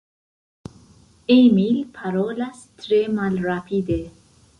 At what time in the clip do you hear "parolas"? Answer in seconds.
1.97-2.63